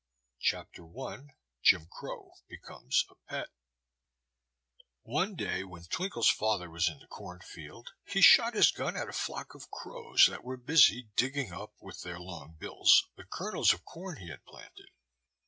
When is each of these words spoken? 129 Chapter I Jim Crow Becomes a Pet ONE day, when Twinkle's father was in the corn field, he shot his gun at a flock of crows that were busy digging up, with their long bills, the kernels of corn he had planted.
129 0.39 0.41
Chapter 0.41 0.99
I 1.31 1.35
Jim 1.61 1.87
Crow 1.91 2.31
Becomes 2.47 3.05
a 3.11 3.15
Pet 3.29 3.49
ONE 5.03 5.35
day, 5.35 5.63
when 5.63 5.83
Twinkle's 5.83 6.27
father 6.27 6.71
was 6.71 6.89
in 6.89 6.97
the 6.97 7.05
corn 7.05 7.39
field, 7.41 7.91
he 8.03 8.19
shot 8.19 8.55
his 8.55 8.71
gun 8.71 8.97
at 8.97 9.09
a 9.09 9.13
flock 9.13 9.53
of 9.53 9.69
crows 9.69 10.25
that 10.27 10.43
were 10.43 10.57
busy 10.57 11.09
digging 11.15 11.51
up, 11.51 11.73
with 11.79 12.01
their 12.01 12.19
long 12.19 12.55
bills, 12.57 13.09
the 13.15 13.25
kernels 13.25 13.73
of 13.73 13.85
corn 13.85 14.17
he 14.17 14.29
had 14.29 14.43
planted. 14.43 14.89